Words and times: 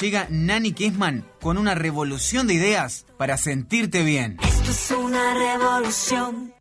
Llega 0.00 0.26
Nani 0.30 0.72
Kessman 0.72 1.24
con 1.40 1.58
una 1.58 1.74
revolución 1.74 2.46
de 2.46 2.54
ideas 2.54 3.06
para 3.16 3.36
sentirte 3.36 4.02
bien. 4.02 4.38
Esto 4.42 4.70
es 4.70 4.90
una 4.90 5.34
revolución. 5.34 6.53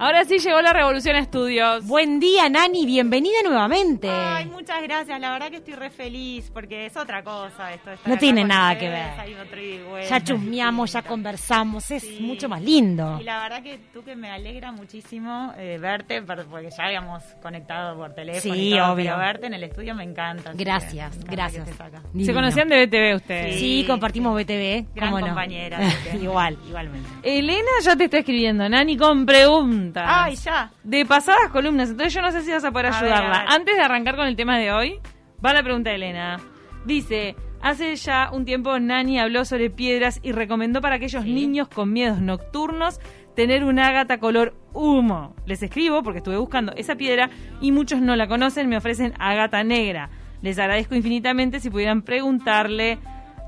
Ahora 0.00 0.24
sí 0.24 0.38
llegó 0.38 0.62
la 0.62 0.72
Revolución 0.72 1.16
Estudios. 1.16 1.84
Buen 1.84 2.20
día, 2.20 2.48
Nani, 2.48 2.86
bienvenida 2.86 3.38
nuevamente. 3.44 4.08
Ay, 4.08 4.46
muchas 4.46 4.80
gracias. 4.84 5.18
La 5.20 5.32
verdad 5.32 5.50
que 5.50 5.56
estoy 5.56 5.74
re 5.74 5.90
feliz 5.90 6.50
porque 6.54 6.86
es 6.86 6.96
otra 6.96 7.24
cosa 7.24 7.72
esto. 7.74 7.90
No 8.06 8.16
tiene 8.16 8.44
nada 8.44 8.78
que 8.78 8.88
ver. 8.88 10.06
ya 10.08 10.22
chusmeamos, 10.22 10.92
ya 10.92 11.02
conversamos, 11.02 11.90
es 11.90 12.04
Sí. 12.04 12.18
mucho 12.20 12.48
más 12.48 12.62
lindo. 12.62 13.18
Y 13.20 13.24
la 13.24 13.42
verdad 13.42 13.60
que 13.60 13.78
tú 13.92 14.04
que 14.04 14.14
me 14.14 14.30
alegra 14.30 14.70
muchísimo 14.70 15.52
eh, 15.58 15.78
verte, 15.80 16.22
por- 16.22 16.46
porque 16.46 16.70
ya 16.70 16.84
habíamos 16.84 17.24
conectado 17.42 17.96
por 17.96 18.14
teléfono. 18.14 18.54
Sí, 18.54 18.68
y 18.74 18.78
todo, 18.78 18.92
obvio. 18.92 19.04
Pero 19.06 19.18
verte 19.18 19.46
en 19.46 19.54
el 19.54 19.64
estudio 19.64 19.94
me 19.96 20.04
encanta. 20.04 20.52
que 20.52 20.58
Gracias, 20.62 21.10
me 21.10 21.22
encanta 21.22 21.32
gracias. 21.32 21.64
que 21.64 21.70
estés 21.72 21.86
acá. 21.86 22.02
Se 22.24 22.32
conocían 22.34 22.68
de 22.68 22.86
BTV 22.86 23.14
ustedes. 23.16 23.54
Sí, 23.56 23.60
Sí, 23.82 23.84
compartimos 23.86 24.32
BTV, 24.36 24.86
Gran 24.94 25.10
no. 25.12 25.20
compañera. 25.20 25.80
Igual. 26.22 26.56
Igualmente. 26.68 27.08
Elena 27.24 27.70
ya 27.82 27.96
te 27.96 28.04
está 28.04 28.18
escribiendo, 28.18 28.68
Nani, 28.68 28.96
con 28.96 29.26
preguntas. 29.26 29.87
Ay, 29.96 30.34
ya. 30.36 30.70
De 30.84 31.04
pasadas 31.06 31.50
columnas, 31.50 31.90
entonces 31.90 32.12
yo 32.14 32.22
no 32.22 32.30
sé 32.32 32.42
si 32.42 32.50
vas 32.52 32.64
a 32.64 32.70
poder 32.70 32.86
A 32.86 32.98
ayudarla. 32.98 33.38
ver. 33.40 33.48
Antes 33.48 33.76
de 33.76 33.82
arrancar 33.82 34.16
con 34.16 34.26
el 34.26 34.36
tema 34.36 34.58
de 34.58 34.72
hoy, 34.72 35.00
va 35.44 35.52
la 35.52 35.62
pregunta 35.62 35.90
de 35.90 35.96
Elena. 35.96 36.38
Dice, 36.84 37.34
hace 37.60 37.94
ya 37.96 38.30
un 38.32 38.44
tiempo 38.44 38.78
Nani 38.78 39.18
habló 39.18 39.44
sobre 39.44 39.70
piedras 39.70 40.20
y 40.22 40.32
recomendó 40.32 40.80
para 40.80 40.96
aquellos 40.96 41.24
Sí. 41.24 41.32
niños 41.32 41.68
con 41.68 41.92
miedos 41.92 42.20
nocturnos 42.20 43.00
tener 43.34 43.62
un 43.64 43.78
ágata 43.78 44.18
color 44.18 44.54
humo. 44.72 45.34
Les 45.46 45.62
escribo 45.62 46.02
porque 46.02 46.18
estuve 46.18 46.36
buscando 46.38 46.72
esa 46.76 46.96
piedra 46.96 47.30
y 47.60 47.70
muchos 47.72 48.00
no 48.00 48.16
la 48.16 48.26
conocen, 48.26 48.68
me 48.68 48.76
ofrecen 48.76 49.14
ágata 49.18 49.62
negra. 49.62 50.10
Les 50.42 50.58
agradezco 50.58 50.94
infinitamente 50.94 51.60
si 51.60 51.70
pudieran 51.70 52.02
preguntarle 52.02 52.98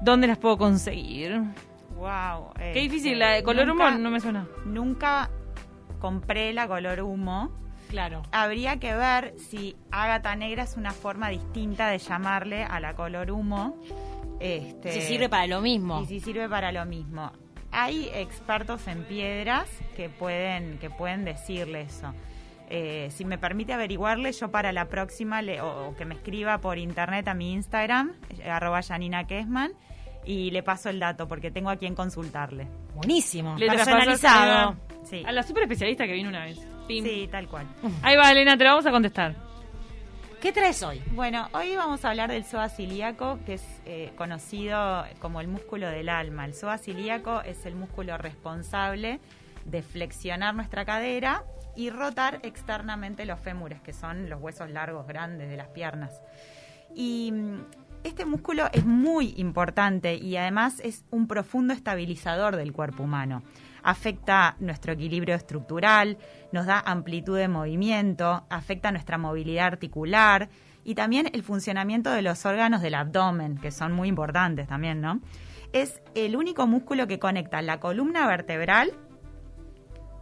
dónde 0.02 0.26
las 0.28 0.38
puedo 0.38 0.58
conseguir. 0.58 1.40
Wow. 1.96 2.52
Qué 2.56 2.80
difícil, 2.80 3.18
la 3.18 3.30
de 3.32 3.42
color 3.42 3.68
humo 3.70 3.90
no 3.90 4.10
me 4.10 4.20
suena. 4.20 4.46
Nunca 4.64 5.28
compré 6.00 6.52
la 6.52 6.66
color 6.66 7.00
humo. 7.02 7.52
Claro. 7.88 8.22
Habría 8.32 8.78
que 8.78 8.94
ver 8.94 9.34
si 9.38 9.76
ágata 9.90 10.34
negra 10.36 10.62
es 10.64 10.76
una 10.76 10.90
forma 10.92 11.28
distinta 11.28 11.88
de 11.88 11.98
llamarle 11.98 12.64
a 12.64 12.80
la 12.80 12.94
color 12.94 13.30
humo. 13.30 13.76
Este, 14.40 14.92
Si 14.92 15.00
sirve 15.02 15.28
para 15.28 15.46
lo 15.46 15.60
mismo. 15.60 16.00
Y 16.02 16.06
si 16.06 16.20
sirve 16.20 16.48
para 16.48 16.72
lo 16.72 16.84
mismo. 16.86 17.30
Hay 17.72 18.10
expertos 18.14 18.86
en 18.88 19.04
piedras 19.04 19.68
que 19.96 20.08
pueden, 20.08 20.78
que 20.78 20.90
pueden 20.90 21.24
decirle 21.24 21.82
eso. 21.82 22.12
Eh, 22.68 23.08
si 23.10 23.24
me 23.24 23.36
permite 23.38 23.72
averiguarle, 23.72 24.30
yo 24.32 24.50
para 24.50 24.72
la 24.72 24.84
próxima, 24.88 25.42
le- 25.42 25.60
o, 25.60 25.88
o 25.88 25.96
que 25.96 26.04
me 26.04 26.14
escriba 26.14 26.58
por 26.58 26.78
internet 26.78 27.26
a 27.28 27.34
mi 27.34 27.52
Instagram, 27.52 28.12
eh, 28.38 28.48
arroba 28.48 28.80
Janina 28.82 29.26
Kessman, 29.26 29.72
y 30.24 30.52
le 30.52 30.62
paso 30.62 30.88
el 30.88 31.00
dato, 31.00 31.26
porque 31.26 31.50
tengo 31.50 31.70
a 31.70 31.76
quien 31.76 31.94
consultarle. 31.96 32.68
Buenísimo. 32.94 33.56
Le 33.56 33.66
Personalizado. 33.68 34.76
Sí, 35.10 35.24
A 35.26 35.32
la 35.32 35.42
super 35.42 35.64
especialista 35.64 36.06
que 36.06 36.12
vino 36.12 36.28
una 36.28 36.44
vez. 36.44 36.58
Pim. 36.86 37.04
sí 37.04 37.28
tal 37.30 37.48
cual. 37.48 37.66
Ahí 38.02 38.16
va, 38.16 38.30
Elena, 38.30 38.56
te 38.56 38.64
lo 38.64 38.70
vamos 38.70 38.86
a 38.86 38.90
contestar. 38.90 39.34
¿Qué 40.40 40.52
traes 40.52 40.82
hoy? 40.82 41.02
Bueno, 41.12 41.48
hoy 41.52 41.76
vamos 41.76 42.02
a 42.04 42.10
hablar 42.10 42.30
del 42.30 42.44
psoas 42.44 42.74
cilíaco, 42.74 43.38
que 43.44 43.54
es 43.54 43.82
eh, 43.84 44.12
conocido 44.16 45.04
como 45.18 45.40
el 45.40 45.48
músculo 45.48 45.88
del 45.88 46.08
alma. 46.08 46.46
El 46.46 46.54
psoas 46.54 46.80
cilíaco 46.80 47.42
es 47.42 47.66
el 47.66 47.74
músculo 47.74 48.16
responsable 48.16 49.20
de 49.66 49.82
flexionar 49.82 50.54
nuestra 50.54 50.86
cadera 50.86 51.44
y 51.76 51.90
rotar 51.90 52.40
externamente 52.42 53.26
los 53.26 53.38
fémures, 53.38 53.82
que 53.82 53.92
son 53.92 54.30
los 54.30 54.40
huesos 54.40 54.70
largos 54.70 55.06
grandes 55.06 55.50
de 55.50 55.56
las 55.56 55.68
piernas. 55.68 56.22
Y 56.94 57.32
mm, 57.32 57.60
este 58.04 58.24
músculo 58.24 58.68
es 58.72 58.86
muy 58.86 59.34
importante 59.36 60.14
y 60.14 60.36
además 60.36 60.80
es 60.80 61.04
un 61.10 61.26
profundo 61.26 61.74
estabilizador 61.74 62.56
del 62.56 62.72
cuerpo 62.72 63.02
humano. 63.02 63.42
Afecta 63.82 64.56
nuestro 64.60 64.92
equilibrio 64.92 65.34
estructural, 65.34 66.18
nos 66.52 66.66
da 66.66 66.80
amplitud 66.80 67.36
de 67.36 67.48
movimiento, 67.48 68.44
afecta 68.50 68.92
nuestra 68.92 69.18
movilidad 69.18 69.66
articular 69.66 70.48
y 70.84 70.94
también 70.94 71.30
el 71.32 71.42
funcionamiento 71.42 72.10
de 72.10 72.22
los 72.22 72.44
órganos 72.46 72.82
del 72.82 72.94
abdomen, 72.94 73.58
que 73.58 73.70
son 73.70 73.92
muy 73.92 74.08
importantes 74.08 74.66
también, 74.68 75.00
¿no? 75.00 75.20
Es 75.72 76.00
el 76.14 76.36
único 76.36 76.66
músculo 76.66 77.06
que 77.06 77.18
conecta 77.18 77.62
la 77.62 77.78
columna 77.80 78.26
vertebral 78.26 78.92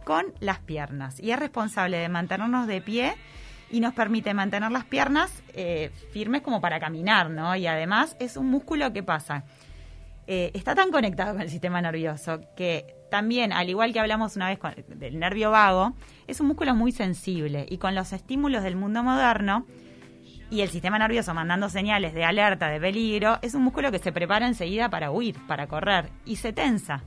con 0.05 0.25
las 0.39 0.59
piernas 0.59 1.19
y 1.19 1.31
es 1.31 1.39
responsable 1.39 1.97
de 1.97 2.09
mantenernos 2.09 2.67
de 2.67 2.81
pie 2.81 3.13
y 3.71 3.79
nos 3.79 3.93
permite 3.93 4.33
mantener 4.33 4.71
las 4.71 4.85
piernas 4.85 5.43
eh, 5.53 5.91
firmes 6.11 6.41
como 6.41 6.61
para 6.61 6.79
caminar, 6.79 7.29
¿no? 7.29 7.55
Y 7.55 7.67
además 7.67 8.15
es 8.19 8.35
un 8.35 8.47
músculo 8.47 8.91
que 8.93 9.03
pasa. 9.03 9.43
eh, 10.27 10.51
está 10.53 10.75
tan 10.75 10.91
conectado 10.91 11.33
con 11.33 11.41
el 11.41 11.49
sistema 11.49 11.81
nervioso 11.81 12.41
que 12.55 12.98
también, 13.09 13.51
al 13.53 13.69
igual 13.69 13.93
que 13.93 13.99
hablamos 13.99 14.35
una 14.35 14.47
vez 14.49 14.59
con- 14.59 14.73
del 14.95 15.19
nervio 15.19 15.51
vago, 15.51 15.93
es 16.27 16.39
un 16.39 16.47
músculo 16.47 16.75
muy 16.75 16.91
sensible 16.91 17.65
y 17.69 17.77
con 17.77 17.95
los 17.95 18.13
estímulos 18.13 18.63
del 18.63 18.75
mundo 18.75 19.03
moderno 19.03 19.65
y 20.51 20.61
el 20.61 20.69
sistema 20.69 20.97
nervioso 20.97 21.33
mandando 21.33 21.69
señales 21.69 22.13
de 22.13 22.23
alerta, 22.25 22.69
de 22.69 22.79
peligro, 22.79 23.37
es 23.41 23.53
un 23.53 23.63
músculo 23.63 23.91
que 23.91 23.99
se 23.99 24.11
prepara 24.11 24.47
enseguida 24.47 24.89
para 24.89 25.11
huir, 25.11 25.35
para 25.47 25.67
correr 25.67 26.09
y 26.25 26.37
se 26.37 26.53
tensa. 26.53 27.03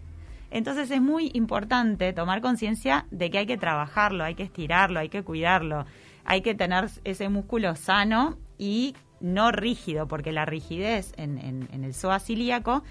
Entonces 0.50 0.91
es 0.91 1.00
muy 1.00 1.30
importante 1.34 2.12
tomar 2.12 2.41
conciencia 2.41 3.06
de 3.10 3.30
que 3.30 3.38
hay 3.38 3.46
que 3.46 3.56
trabajarlo, 3.56 4.22
hay 4.22 4.34
que 4.34 4.42
estirarlo, 4.42 5.00
hay 5.00 5.08
que 5.08 5.22
cuidarlo, 5.22 5.86
hay 6.24 6.42
que 6.42 6.54
tener 6.54 6.88
ese 7.04 7.28
músculo 7.28 7.74
sano 7.74 8.36
y 8.58 8.94
no 9.20 9.50
rígido, 9.50 10.06
porque 10.08 10.30
la 10.30 10.44
rigidez 10.44 11.14
en, 11.16 11.38
en- 11.38 11.68
en 11.72 11.84
el 11.84 11.94
psoas 11.94 12.24
cilíaco 12.24 12.82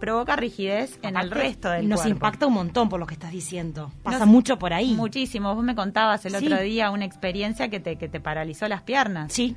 provoca 0.00 0.36
rigidez 0.36 0.98
en 1.02 1.16
el 1.16 1.30
resto 1.30 1.70
del 1.70 1.88
Nos 1.88 2.00
cuerpo. 2.02 2.14
impacta 2.16 2.46
un 2.46 2.54
montón 2.54 2.88
por 2.88 3.00
lo 3.00 3.06
que 3.06 3.14
estás 3.14 3.32
diciendo. 3.32 3.90
Pasa 4.02 4.20
Nos- 4.20 4.28
mucho 4.28 4.58
por 4.58 4.72
ahí. 4.72 4.94
Muchísimo. 4.94 5.54
Vos 5.54 5.64
me 5.64 5.74
contabas 5.74 6.24
el 6.26 6.34
Sí. 6.36 6.44
otro 6.46 6.60
día 6.60 6.90
una 6.90 7.04
experiencia 7.04 7.68
que 7.68 7.80
te, 7.80 7.96
que 7.96 8.08
te 8.08 8.20
paralizó 8.20 8.68
las 8.68 8.82
piernas. 8.82 9.32
Sí, 9.32 9.56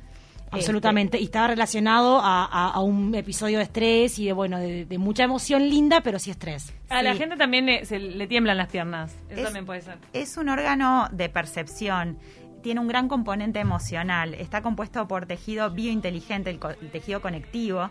absolutamente. 0.50 1.18
Y 1.20 1.24
estaba 1.24 1.48
relacionado 1.48 2.20
a, 2.20 2.44
a- 2.44 2.70
a 2.70 2.80
un 2.80 3.14
episodio 3.14 3.58
de 3.58 3.64
estrés 3.64 4.18
y 4.18 4.26
de, 4.26 4.32
bueno, 4.32 4.58
de, 4.58 4.84
de 4.86 4.98
mucha 4.98 5.24
emoción 5.24 5.68
linda, 5.68 6.00
pero 6.00 6.18
sí 6.18 6.30
estrés. 6.30 6.72
A 6.88 7.02
la 7.02 7.14
gente 7.14 7.36
también 7.36 7.66
le, 7.66 7.84
se 7.84 7.98
le 7.98 8.26
tiemblan 8.26 8.56
las 8.56 8.68
piernas. 8.68 9.14
Eso 9.28 9.38
Es- 9.40 9.44
también 9.44 9.66
puede 9.66 9.82
ser. 9.82 9.98
Es 10.12 10.36
un 10.36 10.48
órgano 10.48 11.08
de 11.12 11.28
percepción. 11.28 12.18
Tiene 12.62 12.80
un 12.80 12.88
gran 12.88 13.08
componente 13.08 13.58
emocional. 13.58 14.34
Está 14.34 14.60
compuesto 14.60 15.08
por 15.08 15.24
tejido 15.24 15.70
biointeligente, 15.70 16.50
el, 16.50 16.58
co- 16.58 16.68
el 16.70 16.90
tejido 16.90 17.22
conectivo, 17.22 17.88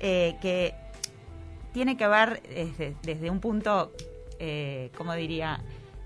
eh, 0.00 0.36
que 0.40 0.74
tiene 1.78 1.96
que 1.96 2.08
ver 2.08 2.42
desde, 3.04 3.30
un 3.30 3.38
punto, 3.38 3.92
eh, 4.40 4.90
¿cómo 4.96 5.14
diría? 5.14 5.60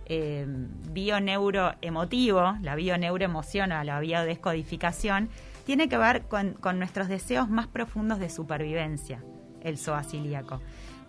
Eh, 0.04 0.44
bioneuroemotivo, 0.46 2.58
la 2.60 2.74
bioneuroemoción 2.74 3.72
o 3.72 3.82
la 3.82 3.98
biodescodificación, 3.98 5.30
tiene 5.64 5.88
que 5.88 5.96
ver 5.96 6.24
con, 6.24 6.58
nuestros 6.78 7.08
deseos 7.08 7.48
más 7.48 7.68
profundos 7.68 8.19
de 8.19 8.28
supervivencia, 8.28 9.24
el 9.62 9.78
psoas 9.78 10.10
cilíaco. 10.10 10.60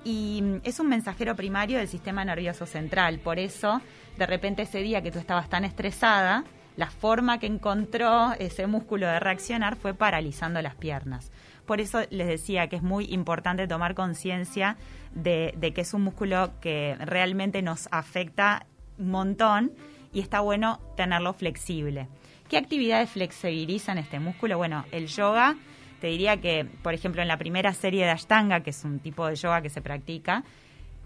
Y 0.05 0.39
mm, 0.41 0.61
es 0.63 0.79
un 0.79 0.87
mensajero 0.87 1.35
primario 1.35 1.79
del 1.79 1.89
sistema 1.89 2.23
nervioso 2.23 2.65
central. 2.65 3.19
Por 3.19 3.39
eso, 3.39 3.81
de 4.17 4.25
repente 4.25 4.61
ese 4.61 4.79
día 4.79 5.01
que 5.01 5.11
tú 5.11 5.19
estabas 5.19 5.49
tan 5.49 5.65
estresada, 5.65 6.45
la 6.77 6.89
forma 6.89 7.37
que 7.37 7.47
encontró 7.47 8.31
ese 8.39 8.65
músculo 8.67 9.07
de 9.07 9.19
reaccionar 9.19 9.75
fue 9.75 9.93
paralizando 9.93 10.61
las 10.61 10.75
piernas. 10.75 11.33
Por 11.65 11.79
eso 11.81 12.01
les 12.09 12.27
decía 12.27 12.67
que 12.67 12.75
es 12.75 12.83
muy 12.83 13.05
importante 13.05 13.67
tomar 13.67 13.95
conciencia 13.95 14.77
de, 15.13 15.53
de 15.57 15.73
que 15.73 15.81
es 15.81 15.93
un 15.93 16.01
músculo 16.03 16.51
que 16.59 16.95
realmente 16.99 17.61
nos 17.61 17.87
afecta 17.91 18.65
un 18.97 19.11
montón 19.11 19.71
y 20.11 20.19
está 20.19 20.41
bueno 20.41 20.79
tenerlo 20.97 21.33
flexible. 21.33 22.07
¿Qué 22.49 22.57
actividades 22.57 23.09
flexibilizan 23.09 23.97
este 23.97 24.19
músculo? 24.19 24.57
Bueno, 24.57 24.85
el 24.91 25.07
yoga, 25.07 25.55
te 26.01 26.07
diría 26.07 26.37
que, 26.41 26.65
por 26.83 26.93
ejemplo, 26.93 27.21
en 27.21 27.27
la 27.29 27.37
primera 27.37 27.73
serie 27.73 28.03
de 28.03 28.11
Ashtanga, 28.11 28.59
que 28.61 28.71
es 28.71 28.83
un 28.83 28.99
tipo 28.99 29.25
de 29.25 29.35
yoga 29.35 29.61
que 29.61 29.69
se 29.69 29.81
practica, 29.81 30.43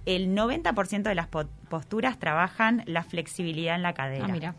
el 0.06 0.36
90% 0.36 1.04
de 1.04 1.16
las 1.16 1.28
po- 1.28 1.46
posturas 1.70 2.18
trabajan 2.18 2.82
la 2.88 3.04
flexibilidad 3.04 3.76
en 3.76 3.84
la 3.84 3.94
cadera. 3.94 4.26
Ah, 4.26 4.32
mira. 4.32 4.56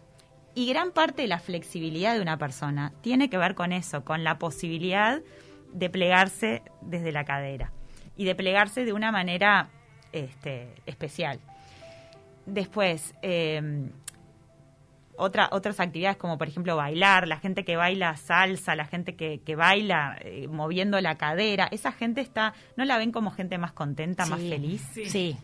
Y 0.54 0.66
gran 0.68 0.92
parte 0.92 1.22
de 1.22 1.28
la 1.28 1.38
flexibilidad 1.38 2.14
de 2.14 2.20
una 2.22 2.36
persona 2.38 2.92
tiene 3.02 3.28
que 3.30 3.38
ver 3.38 3.54
con 3.54 3.72
eso, 3.72 4.04
con 4.04 4.24
la 4.24 4.38
posibilidad 4.38 5.20
de 5.72 5.90
plegarse 5.90 6.62
desde 6.80 7.12
la 7.12 7.24
cadera 7.24 7.72
y 8.16 8.24
de 8.24 8.34
plegarse 8.34 8.84
de 8.84 8.92
una 8.92 9.12
manera 9.12 9.68
este, 10.12 10.74
especial. 10.86 11.38
Después, 12.46 13.14
eh, 13.22 13.90
otra, 15.16 15.48
otras 15.52 15.80
actividades 15.80 16.16
como 16.16 16.38
por 16.38 16.48
ejemplo 16.48 16.76
bailar, 16.76 17.28
la 17.28 17.38
gente 17.38 17.64
que 17.64 17.76
baila 17.76 18.16
salsa, 18.16 18.74
la 18.76 18.84
gente 18.86 19.16
que, 19.16 19.40
que 19.40 19.56
baila 19.56 20.16
eh, 20.20 20.46
moviendo 20.48 21.00
la 21.00 21.16
cadera, 21.16 21.68
esa 21.70 21.92
gente 21.92 22.20
está, 22.20 22.54
¿no 22.76 22.84
la 22.84 22.96
ven 22.98 23.12
como 23.12 23.30
gente 23.30 23.58
más 23.58 23.72
contenta, 23.72 24.26
más 24.26 24.40
Sí. 24.40 24.48
feliz? 24.48 24.90
Sí. 25.06 25.36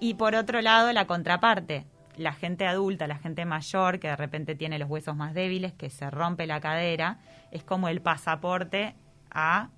Y 0.00 0.14
por 0.14 0.34
otro 0.34 0.60
lado, 0.60 0.92
la 0.92 1.06
contraparte, 1.06 1.84
la 2.16 2.32
gente 2.32 2.66
adulta, 2.66 3.06
la 3.06 3.16
gente 3.18 3.44
mayor 3.44 3.98
que 4.00 4.08
de 4.08 4.16
repente 4.16 4.54
tiene 4.54 4.78
los 4.78 4.90
huesos 4.90 5.14
más 5.16 5.32
débiles, 5.32 5.72
que 5.72 5.90
se 5.90 6.10
rompe 6.10 6.46
la 6.46 6.60
cadera, 6.60 7.18
es 7.50 7.62
como 7.64 7.88
el 7.88 8.00
pasaporte 8.02 8.94
a 9.30 9.68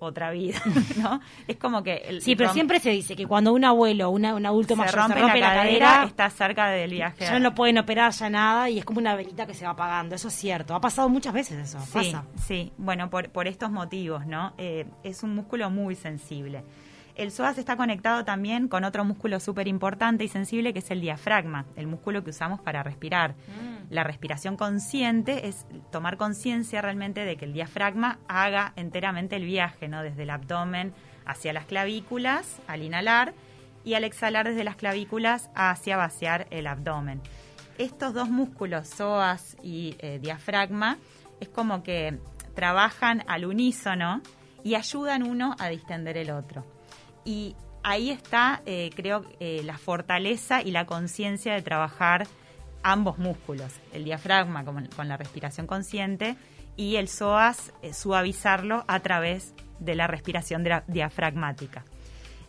otra 0.00 0.30
vida, 0.30 0.60
¿no? 1.02 1.20
Es 1.48 1.56
como 1.56 1.82
que... 1.82 1.96
el- 1.96 2.22
Sí, 2.22 2.36
pero 2.36 2.52
siempre 2.52 2.78
se 2.78 2.90
dice 2.90 3.16
que 3.16 3.26
cuando 3.26 3.52
un 3.52 3.64
abuelo, 3.64 4.10
una, 4.10 4.32
un 4.34 4.46
adulto 4.46 4.74
se 4.74 4.78
mayor 4.80 4.94
rompe, 4.94 5.14
se 5.14 5.20
rompe 5.20 5.40
la, 5.40 5.54
cadera, 5.54 6.04
está 6.04 6.30
cerca 6.30 6.68
del 6.68 6.90
viaje. 6.92 7.24
ya 7.24 7.38
no 7.40 7.52
pueden 7.52 7.78
operar 7.78 8.12
ya 8.12 8.30
nada 8.30 8.70
y 8.70 8.78
es 8.78 8.84
como 8.84 9.00
una 9.00 9.16
velita 9.16 9.44
que 9.46 9.54
se 9.54 9.64
va 9.64 9.72
apagando. 9.72 10.14
Eso 10.14 10.28
es 10.28 10.34
cierto. 10.34 10.76
Ha 10.76 10.80
pasado 10.80 11.08
muchas 11.08 11.32
veces 11.32 11.58
eso. 11.58 11.80
Sí, 11.80 12.12
Pasa. 12.12 12.24
sí. 12.46 12.72
Bueno, 12.78 13.10
por, 13.10 13.30
por 13.30 13.48
estos 13.48 13.72
motivos, 13.72 14.24
¿no? 14.24 14.52
Eh, 14.56 14.86
es 15.02 15.24
un 15.24 15.34
músculo 15.34 15.68
muy 15.68 15.96
sensible. 15.96 16.62
El 17.18 17.32
psoas 17.32 17.58
está 17.58 17.76
conectado 17.76 18.24
también 18.24 18.68
con 18.68 18.84
otro 18.84 19.04
músculo 19.04 19.40
súper 19.40 19.66
importante 19.66 20.22
y 20.22 20.28
sensible 20.28 20.72
que 20.72 20.78
es 20.78 20.90
el 20.92 21.00
diafragma, 21.00 21.66
el 21.74 21.88
músculo 21.88 22.22
que 22.22 22.30
usamos 22.30 22.60
para 22.60 22.84
respirar. 22.84 23.34
La 23.90 24.04
respiración 24.04 24.56
consciente 24.56 25.48
es 25.48 25.66
tomar 25.90 26.16
conciencia 26.16 26.80
realmente 26.80 27.24
de 27.24 27.36
que 27.36 27.44
el 27.44 27.52
diafragma 27.52 28.20
haga 28.28 28.72
enteramente 28.76 29.34
el 29.34 29.44
viaje, 29.44 29.88
¿no? 29.88 30.04
Desde 30.04 30.22
el 30.22 30.30
abdomen 30.30 30.94
hacia 31.26 31.52
las 31.52 31.64
clavículas 31.64 32.60
al 32.68 32.84
inhalar 32.84 33.34
y 33.84 33.94
al 33.94 34.04
exhalar 34.04 34.46
desde 34.46 34.62
las 34.62 34.76
clavículas 34.76 35.50
hacia 35.56 35.96
vaciar 35.96 36.46
el 36.50 36.68
abdomen. 36.68 37.20
Estos 37.78 38.14
dos 38.14 38.30
músculos, 38.30 38.86
psoas 38.86 39.56
y 39.60 39.96
eh, 39.98 40.20
diafragma, 40.22 40.98
es 41.40 41.48
como 41.48 41.82
que 41.82 42.16
trabajan 42.54 43.24
al 43.26 43.44
unísono 43.44 44.22
y 44.62 44.76
ayudan 44.76 45.24
uno 45.24 45.56
a 45.58 45.68
distender 45.68 46.16
el 46.16 46.30
otro. 46.30 46.77
Y 47.28 47.54
ahí 47.82 48.08
está, 48.08 48.62
eh, 48.64 48.88
creo, 48.96 49.22
eh, 49.38 49.60
la 49.62 49.76
fortaleza 49.76 50.62
y 50.62 50.70
la 50.70 50.86
conciencia 50.86 51.52
de 51.52 51.60
trabajar 51.60 52.26
ambos 52.82 53.18
músculos, 53.18 53.70
el 53.92 54.04
diafragma 54.04 54.64
con, 54.64 54.88
la 55.06 55.18
respiración 55.18 55.66
consciente 55.66 56.38
y 56.74 56.96
el 56.96 57.06
psoas 57.06 57.74
eh, 57.82 57.92
suavizarlo 57.92 58.82
a 58.88 59.00
través 59.00 59.52
de 59.78 59.94
la 59.94 60.06
respiración 60.06 60.64
diafragmática. 60.86 61.84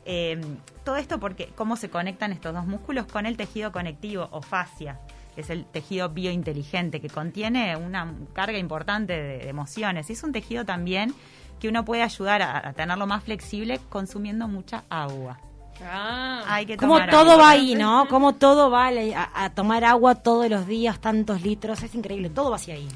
Eh, 0.06 0.40
todo 0.86 0.96
esto 0.96 1.20
porque 1.20 1.50
cómo 1.58 1.76
se 1.76 1.90
conectan 1.90 2.32
estos 2.32 2.54
dos 2.54 2.66
músculos 2.66 3.06
con 3.06 3.26
el 3.26 3.36
tejido 3.36 3.74
conectivo 3.74 4.30
o 4.32 4.42
fascia, 4.42 5.02
que 5.36 5.42
es 5.42 5.50
el 5.50 5.66
tejido 5.66 6.08
biointeligente 6.08 7.02
que 7.02 7.10
contiene 7.10 7.76
una 7.76 8.14
carga 8.32 8.58
importante 8.58 9.12
de, 9.12 9.40
de 9.40 9.50
emociones. 9.50 10.10
Es 10.10 10.24
un 10.24 10.32
tejido 10.32 10.64
también 10.64 11.14
que 11.60 11.68
uno 11.68 11.86
puede 11.86 12.02
ayudar 12.04 12.42
a, 12.42 12.70
a 12.70 12.74
tenerlo 12.74 13.06
más 13.08 13.24
flexible 13.24 13.80
consumiendo 13.90 14.48
mucha 14.48 14.84
agua. 14.90 15.40
Ah. 15.84 16.44
Hay 16.48 16.66
que 16.66 16.78
Como 16.78 16.96
tomar 16.96 17.10
todo 17.10 17.32
agua. 17.32 17.44
va 17.44 17.50
ahí, 17.52 17.76
¿no? 17.76 18.08
Como 18.10 18.36
todo 18.36 18.70
va 18.70 18.90
a 19.34 19.50
tomar 19.52 19.86
agua 19.86 20.16
todos 20.16 20.50
los 20.50 20.68
días, 20.68 21.00
tantos 21.00 21.42
litros. 21.42 21.84
Es 21.84 21.96
increíble. 21.96 22.30
Todo 22.30 22.50
va 22.50 22.58
hacia 22.58 22.76
ahí. 22.76 22.88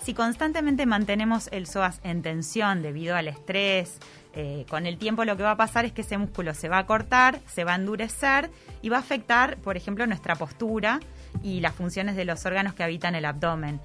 Si 0.00 0.14
constantemente 0.14 0.86
mantenemos 0.86 1.48
el 1.52 1.66
psoas 1.66 2.00
en 2.04 2.22
tensión 2.22 2.80
debido 2.82 3.16
al 3.16 3.28
estrés, 3.28 3.98
eh, 4.34 4.64
con 4.70 4.86
el 4.86 4.96
tiempo 4.98 5.24
lo 5.24 5.36
que 5.36 5.42
va 5.42 5.50
a 5.52 5.56
pasar 5.56 5.84
es 5.84 5.92
que 5.92 6.02
ese 6.02 6.16
músculo 6.16 6.54
se 6.54 6.68
va 6.68 6.78
a 6.78 6.86
cortar, 6.86 7.40
se 7.46 7.64
va 7.64 7.72
a 7.72 7.74
endurecer 7.74 8.50
y 8.80 8.88
va 8.88 8.98
a 8.98 9.00
afectar, 9.00 9.56
por 9.56 9.76
ejemplo, 9.76 10.06
nuestra 10.06 10.36
postura 10.36 11.00
y 11.42 11.60
las 11.60 11.74
funciones 11.74 12.14
de 12.14 12.24
los 12.24 12.46
órganos 12.46 12.74
que 12.74 12.84
habitan 12.84 13.16
el 13.16 13.24
abdomen. 13.24 13.80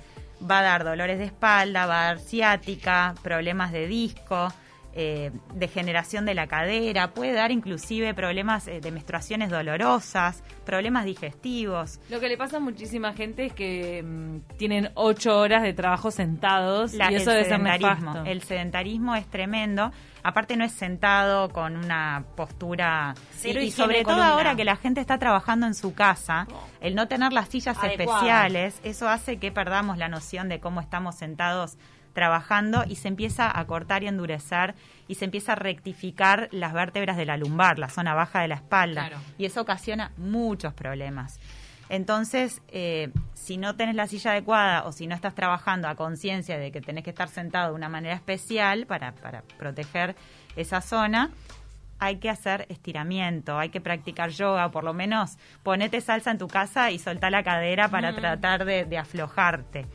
Va 0.49 0.59
a 0.59 0.63
dar 0.63 0.83
dolores 0.83 1.17
de 1.19 1.25
espalda, 1.25 1.85
va 1.85 2.01
a 2.01 2.05
dar 2.07 2.19
ciática, 2.19 3.15
problemas 3.23 3.71
de 3.71 3.87
disco, 3.87 4.49
eh, 4.95 5.31
degeneración 5.55 6.25
de 6.25 6.33
la 6.35 6.47
cadera, 6.47 7.13
puede 7.13 7.33
dar 7.33 7.51
inclusive 7.51 8.13
problemas 8.13 8.67
eh, 8.67 8.79
de 8.79 8.91
menstruaciones 8.91 9.49
dolorosas, 9.49 10.43
problemas 10.65 11.05
digestivos. 11.05 11.99
Lo 12.09 12.19
que 12.19 12.27
le 12.29 12.37
pasa 12.37 12.57
a 12.57 12.59
muchísima 12.59 13.13
gente 13.13 13.45
es 13.47 13.53
que 13.53 14.03
mm, 14.03 14.57
tienen 14.57 14.89
ocho 14.95 15.37
horas 15.39 15.63
de 15.63 15.73
trabajo 15.73 16.11
sentados 16.11 16.93
La- 16.93 17.11
y 17.11 17.15
eso 17.15 17.31
el 17.31 17.37
ser 17.37 17.45
sedentarismo. 17.45 18.11
nefasto. 18.11 18.25
El 18.29 18.41
sedentarismo 18.43 19.15
es 19.15 19.25
tremendo. 19.27 19.91
Aparte 20.25 20.55
no 20.55 20.63
es 20.63 20.71
sentado 20.71 21.49
con 21.49 21.75
una 21.75 22.23
postura 22.37 23.13
Cero 23.33 23.59
y, 23.61 23.71
sobre 23.71 24.03
todo 24.03 24.13
columna. 24.15 24.29
ahora 24.33 24.55
que 24.55 24.63
la 24.63 24.77
gente 24.77 25.01
está 25.01 25.17
trabajando 25.19 25.65
en 25.67 25.73
su 25.73 25.93
casa, 25.93 26.47
el 26.79 26.95
no 26.95 27.09
tener 27.09 27.33
las 27.33 27.49
sillas 27.49 27.77
Adecuadas. 27.77 28.21
especiales, 28.21 28.79
eso 28.83 29.09
hace 29.09 29.37
que 29.37 29.51
perdamos 29.51 29.97
la 29.97 30.07
noción 30.07 30.47
de 30.47 30.61
cómo 30.61 30.79
estamos 30.79 31.15
sentados 31.15 31.77
trabajando 32.13 32.83
y 32.87 32.95
se 32.95 33.07
empieza 33.07 33.57
a 33.57 33.65
cortar 33.65 34.03
y 34.03 34.07
endurecer 34.07 34.75
y 35.07 35.15
se 35.15 35.25
empieza 35.25 35.53
a 35.53 35.55
rectificar 35.55 36.47
las 36.51 36.73
vértebras 36.73 37.17
de 37.17 37.25
la 37.25 37.37
lumbar, 37.37 37.79
la 37.79 37.89
zona 37.89 38.13
baja 38.13 38.41
de 38.41 38.47
la 38.47 38.55
espalda 38.55 39.07
Claro. 39.09 39.23
y 39.37 39.45
eso 39.45 39.61
ocasiona 39.61 40.11
muchos 40.17 40.73
problemas. 40.73 41.39
Entonces, 41.89 42.61
eh, 42.69 43.11
si 43.33 43.57
no 43.57 43.75
tenés 43.75 43.95
la 43.95 44.07
silla 44.07 44.31
adecuada 44.31 44.83
o 44.85 44.91
si 44.91 45.05
no 45.05 45.13
estás 45.13 45.35
trabajando 45.35 45.87
a 45.87 45.95
conciencia 45.95 46.57
de 46.57 46.71
que 46.71 46.81
tenés 46.81 47.03
que 47.03 47.09
estar 47.09 47.27
sentado 47.27 47.69
de 47.69 47.75
una 47.75 47.89
manera 47.89 48.15
especial 48.15 48.85
para, 48.87 49.11
para 49.13 49.41
proteger 49.59 50.15
esa 50.55 50.81
zona, 50.81 51.29
hay 51.99 52.17
que 52.17 52.29
hacer 52.29 52.65
estiramiento, 52.69 53.59
hay 53.59 53.69
que 53.69 53.79
practicar 53.79 54.29
yoga, 54.31 54.71
por 54.71 54.83
lo 54.83 54.93
menos 54.93 55.37
ponete 55.61 56.01
salsa 56.01 56.31
en 56.31 56.37
tu 56.37 56.47
casa 56.47 56.89
y 56.91 56.99
soltá 56.99 57.29
la 57.29 57.43
cadera 57.43 57.89
para 57.89 58.15
tratar 58.15 58.65
de, 58.65 58.85
de 58.85 58.97
aflojarte. 58.97 59.85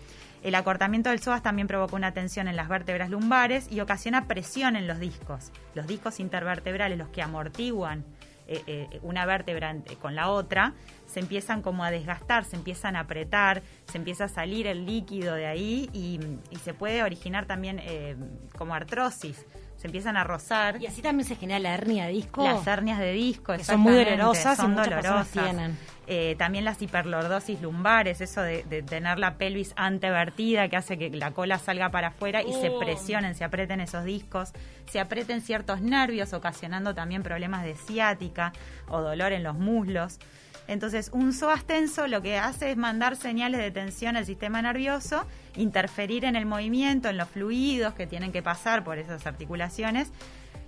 El 0.43 0.55
acortamiento 0.55 1.11
del 1.11 1.21
psoas 1.21 1.43
también 1.43 1.67
provoca 1.67 1.97
una 1.97 2.13
tensión 2.13 2.49
en 2.49 2.57
las 2.57 2.69
vértebras 2.69 3.11
lumbares 3.11 3.71
y 3.71 3.81
ocasiona 3.81 4.27
presión 4.29 4.77
en 4.77 4.87
los 4.87 5.01
discos. 5.01 5.51
Los 5.75 5.87
discos 5.87 6.21
intervertebrales, 6.21 6.97
los 6.97 7.09
que 7.09 7.23
amortiguan 7.23 8.05
eh, 8.51 8.63
eh, 8.67 9.01
una 9.03 9.27
vértebra 9.27 9.77
con 10.01 10.15
la 10.15 10.31
otra, 10.31 10.73
se 11.07 11.21
empiezan 11.21 11.61
como 11.61 11.85
a 11.85 11.91
desgastar, 11.91 12.45
se 12.47 12.57
empiezan 12.57 12.97
a 12.97 13.01
apretar, 13.01 13.63
se 13.87 13.99
empieza 13.99 14.25
a 14.25 14.29
salir 14.29 14.67
el 14.67 14.87
líquido 14.87 15.35
de 15.35 15.47
ahí 15.47 15.91
y, 15.93 16.19
y 16.51 16.57
se 16.57 16.73
puede 16.73 17.03
originar 17.03 17.45
también 17.45 17.79
eh, 17.83 18.17
como 18.57 18.75
artrosis. 18.75 19.45
Se 19.77 19.87
empiezan 19.87 20.17
a 20.17 20.25
rozar. 20.25 20.81
Y 20.83 20.87
así 20.87 21.03
también 21.03 21.29
se 21.29 21.37
genera 21.37 21.61
la 21.61 21.75
hernia 21.75 22.07
de 22.07 22.13
disco. 22.13 22.43
Las 22.43 22.67
hernias 22.67 22.99
de 22.99 23.13
disco, 23.13 23.53
Que 23.53 23.65
son 23.65 23.81
muy 23.81 23.93
dolorosas 23.93 24.59
y 24.59 24.63
son 24.63 24.71
muchas 24.73 24.89
personas 24.89 25.33
dolorosas. 25.33 25.57
tienen. 25.57 25.79
Eh, 26.11 26.37
también 26.39 26.65
las 26.65 26.81
hiperlordosis 26.81 27.61
lumbares, 27.61 28.23
eso 28.23 28.41
de, 28.41 28.63
de 28.63 28.83
tener 28.83 29.19
la 29.19 29.37
pelvis 29.37 29.75
antevertida 29.77 30.67
que 30.71 30.77
hace 30.77 30.97
que 30.97 31.11
la 31.11 31.33
cola 31.33 31.59
salga 31.59 31.91
para 31.91 32.09
afuera 32.09 32.43
y 32.43 32.51
se 32.55 32.71
Oh. 32.71 32.79
presionen, 32.79 33.35
se 33.35 33.45
aprieten 33.45 33.81
esos 33.81 34.05
discos, 34.05 34.53
se 34.91 35.01
aprieten 35.01 35.43
ciertos 35.43 35.83
nervios, 35.83 36.33
ocasionando 36.33 36.95
también 36.95 37.23
problemas 37.23 37.63
de 37.63 37.75
ciática 37.75 38.55
o 38.89 39.03
dolor 39.03 39.33
en 39.33 39.43
los 39.43 39.55
muslos. 39.59 40.19
Entonces, 40.67 41.11
un 41.13 41.35
psoas 41.35 41.65
tenso 41.65 42.07
lo 42.09 42.23
que 42.23 42.39
hace 42.39 42.71
es 42.71 42.77
mandar 42.79 43.17
señales 43.17 43.61
de 43.61 43.71
tensión 43.71 44.17
al 44.17 44.25
sistema 44.25 44.63
nervioso, 44.63 45.27
interferir 45.57 46.25
en 46.25 46.37
el 46.37 46.47
movimiento, 46.47 47.11
en 47.11 47.19
los 47.19 47.29
fluidos 47.29 47.93
que 47.93 48.07
tienen 48.07 48.33
que 48.33 48.43
pasar 48.43 48.83
por 48.83 48.97
esas 48.97 49.27
articulaciones 49.27 50.11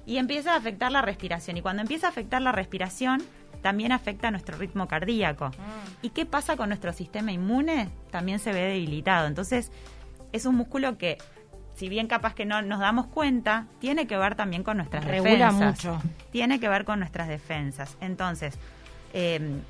y 0.07 0.17
empieza 0.17 0.53
a 0.55 0.57
afectar 0.57 0.91
la 0.91 1.03
respiración. 1.03 1.57
Y 1.57 1.63
cuando 1.63 1.83
empieza 1.83 2.07
a 2.09 2.11
afectar 2.11 2.43
la 2.43 2.53
respiración, 2.53 3.23
también 3.63 3.93
afecta 3.93 4.31
nuestro 4.31 4.57
ritmo 4.57 4.89
cardíaco. 4.89 5.51
¿Y 6.03 6.11
qué 6.11 6.27
pasa 6.27 6.57
con 6.57 6.69
nuestro 6.71 6.93
sistema 6.93 7.33
inmune? 7.33 7.89
También 8.11 8.39
se 8.39 8.53
ve 8.53 8.61
debilitado. 8.61 9.27
Entonces, 9.27 9.71
es 10.33 10.47
un 10.47 10.55
músculo 10.55 10.97
que, 10.97 11.19
si 11.75 11.89
bien 11.89 12.07
capaz 12.07 12.35
que 12.35 12.47
no 12.47 12.63
nos 12.63 12.81
damos 12.81 13.07
cuenta, 13.07 13.67
tiene 13.81 14.07
que 14.07 14.17
ver 14.17 14.35
también 14.35 14.63
con 14.63 14.77
nuestras 14.79 15.05
Regula 15.05 15.53
defensas. 15.53 15.85
mucho. 15.85 16.03
Tiene 16.31 16.59
que 16.61 16.69
ver 16.69 16.85
con 16.85 16.99
nuestras 17.01 17.29
defensas. 17.29 17.97
Entonces, 18.01 18.59
eh, 19.13 19.61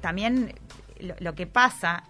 también 0.00 0.54
lo, 1.00 1.14
lo 1.18 1.34
que 1.34 1.46
pasa, 1.46 2.04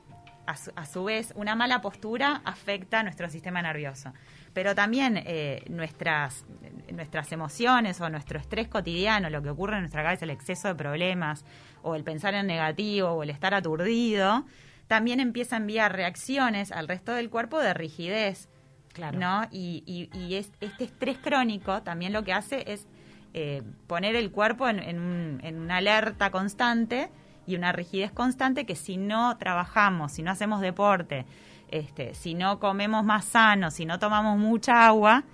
a 0.46 0.56
su, 0.56 0.70
a 0.76 0.86
su 0.86 1.04
vez, 1.04 1.32
una 1.36 1.54
mala 1.54 1.80
postura 1.80 2.42
afecta 2.44 3.00
a 3.00 3.02
nuestro 3.02 3.28
sistema 3.30 3.62
nervioso. 3.62 4.12
Pero 4.52 4.74
también 4.74 5.16
eh, 5.24 5.64
nuestras, 5.68 6.44
nuestras 6.92 7.32
emociones 7.32 8.00
o 8.00 8.08
nuestro 8.08 8.38
estrés 8.38 8.68
cotidiano, 8.68 9.28
lo 9.30 9.42
que 9.42 9.50
ocurre 9.50 9.74
en 9.74 9.80
nuestra 9.80 10.02
cabeza, 10.02 10.24
el 10.24 10.30
exceso 10.30 10.68
de 10.68 10.74
problemas, 10.74 11.44
o 11.82 11.94
el 11.96 12.04
pensar 12.04 12.34
en 12.34 12.46
negativo, 12.46 13.08
o 13.10 13.22
el 13.22 13.30
estar 13.30 13.52
aturdido, 13.54 14.44
también 14.86 15.18
empieza 15.20 15.56
a 15.56 15.58
enviar 15.58 15.92
reacciones 15.96 16.70
al 16.72 16.88
resto 16.88 17.12
del 17.12 17.30
cuerpo 17.30 17.58
de 17.60 17.74
rigidez. 17.74 18.48
Claro. 18.92 19.18
¿no? 19.18 19.42
Y, 19.50 19.82
y- 19.86 20.16
y 20.16 20.36
es- 20.36 20.52
este 20.60 20.84
estrés 20.84 21.18
crónico 21.18 21.82
también 21.82 22.12
lo 22.12 22.22
que 22.22 22.32
hace 22.32 22.72
es 22.72 22.86
eh, 23.32 23.62
poner 23.88 24.14
el 24.14 24.30
cuerpo 24.30 24.68
en, 24.68 24.78
en 24.78 25.00
un- 25.00 25.40
en 25.42 25.58
una 25.58 25.78
alerta 25.78 26.30
constante 26.30 27.10
y 27.46 27.56
una 27.56 27.72
rigidez 27.72 28.12
constante 28.12 28.64
que 28.66 28.74
si 28.76 28.96
no 28.96 29.36
trabajamos, 29.36 30.12
si 30.12 30.22
no 30.22 30.30
hacemos 30.30 30.60
deporte, 30.60 31.26
este, 31.70 32.14
si 32.14 32.34
no 32.34 32.58
comemos 32.60 33.04
más 33.04 33.24
sano, 33.24 33.70
si 33.70 33.84
no 33.84 33.98
tomamos 33.98 34.38
mucha 34.38 34.86
agua, 34.86 35.24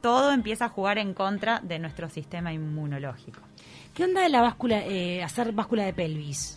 todo 0.00 0.32
empieza 0.32 0.66
a 0.66 0.68
jugar 0.68 0.98
en 0.98 1.12
contra 1.14 1.60
de 1.60 1.78
nuestro 1.78 2.08
sistema 2.08 2.52
inmunológico. 2.52 3.40
¿Qué 3.94 4.04
onda 4.04 4.22
de 4.22 4.28
la 4.30 4.40
báscula, 4.40 4.78
eh, 4.86 5.22
hacer 5.22 5.52
báscula 5.52 5.84
de 5.84 5.92
pelvis? 5.92 6.56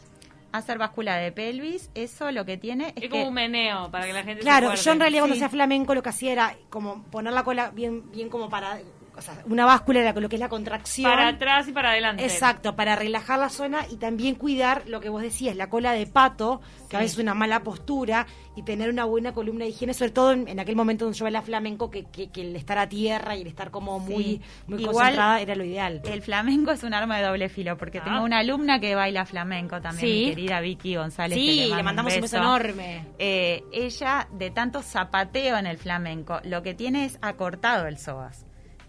Hacer 0.52 0.78
báscula 0.78 1.16
de 1.16 1.32
pelvis, 1.32 1.90
eso 1.96 2.32
lo 2.32 2.46
que 2.46 2.58
tiene 2.58 2.90
es, 2.90 2.94
Es 2.98 3.02
que 3.04 3.10
como 3.10 3.28
un 3.30 3.34
meneo 3.34 3.90
para 3.90 4.06
que 4.06 4.14
la 4.14 4.20
gente 4.24 4.36
se 4.44 4.48
Claro, 4.48 4.76
yo 4.76 4.92
en 4.92 5.00
realidad 5.00 5.22
cuando 5.24 5.36
Sí. 5.36 5.42
hacía 5.42 5.50
flamenco 5.50 5.96
lo 5.96 6.04
que 6.04 6.10
hacía 6.10 6.32
era 6.32 6.56
como 6.70 7.02
poner 7.06 7.34
la 7.34 7.44
cola 7.44 7.72
bien, 7.72 8.12
bien 8.12 8.30
como 8.30 8.50
para, 8.50 8.78
o 9.16 9.22
sea, 9.22 9.36
una 9.46 9.66
báscula 9.66 10.00
era 10.00 10.14
lo 10.14 10.28
que 10.30 10.36
es 10.36 10.40
la 10.40 10.50
contracción. 10.50 11.10
Para 11.12 11.28
atrás 11.28 11.68
y 11.68 11.72
para 11.72 11.92
adelante. 11.92 12.24
Exacto, 12.24 12.76
para 12.76 12.96
relajar 12.96 13.40
la 13.40 13.50
zona 13.50 13.86
y 13.90 13.98
también 13.98 14.36
cuidar 14.36 14.84
lo 14.88 15.00
que 15.00 15.10
vos 15.10 15.22
decías, 15.22 15.56
la 15.56 15.70
cola 15.70 15.92
de 15.94 16.08
pato, 16.08 16.62
que 16.90 16.98
a 16.98 17.00
veces 17.00 17.14
es 17.18 17.20
una 17.24 17.34
mala 17.34 17.62
postura, 17.64 18.26
y 18.56 18.62
tener 18.64 18.90
una 18.90 19.06
buena 19.06 19.34
columna 19.34 19.66
de 19.66 19.72
higiene, 19.72 19.94
sobre 19.96 20.12
todo 20.12 20.32
en, 20.32 20.48
en 20.48 20.60
aquel 20.60 20.76
momento 20.76 21.06
donde 21.06 21.18
yo 21.18 21.26
bailaba 21.26 21.44
flamenco, 21.46 21.90
que, 21.90 22.06
que, 22.06 22.30
que 22.30 22.42
el 22.42 22.56
estar 22.56 22.78
a 22.78 22.88
tierra 22.88 23.36
y 23.36 23.42
el 23.42 23.48
estar 23.48 23.72
como 23.72 24.00
muy, 24.00 24.24
Sí. 24.24 24.42
muy 24.68 24.80
Igual- 24.82 24.94
concentrada 24.96 25.42
era 25.42 25.56
lo 25.56 25.64
ideal. 25.64 26.02
el 26.06 26.22
flamenco 26.22 26.72
es 26.72 26.84
un 26.84 26.94
arma 26.94 27.18
de 27.18 27.24
doble 27.26 27.50
filo, 27.50 27.78
porque 27.78 27.98
Ah. 28.00 28.04
tengo 28.04 28.24
una 28.24 28.40
alumna 28.40 28.80
que 28.80 28.94
baila 28.96 29.26
flamenco 29.26 29.82
también, 29.82 30.08
Sí. 30.08 30.24
mi 30.26 30.30
querida 30.36 30.60
Vicky 30.62 30.96
González. 30.96 31.36
Sí, 31.38 31.72
le 31.76 31.82
mandamos 31.84 32.14
un 32.16 32.22
beso 32.22 32.38
enorme. 32.38 33.06
Eh, 33.18 33.64
ella, 33.72 34.28
de 34.32 34.52
tanto 34.52 34.82
zapateo 34.84 35.58
en 35.58 35.66
el 35.66 35.78
flamenco, 35.78 36.40
lo 36.44 36.62
que 36.62 36.74
tiene 36.76 37.06
es 37.06 37.18
acortado 37.22 37.88
el 37.88 37.98
psoas. 37.98 38.46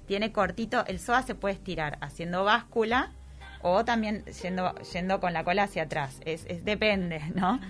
Tiene 0.06 0.32
cortito, 0.32 0.84
el 0.86 0.98
psoas 0.98 1.26
se 1.26 1.34
puede 1.34 1.54
estirar 1.54 1.98
haciendo 2.00 2.44
báscula 2.44 3.10
o 3.62 3.84
también 3.84 4.24
yendo, 4.42 4.74
yendo 4.92 5.20
con 5.20 5.32
la 5.32 5.44
cola 5.44 5.64
hacia 5.64 5.84
atrás. 5.84 6.20
Es, 6.24 6.44
es 6.48 6.64
depende, 6.64 7.20
¿no? 7.34 7.60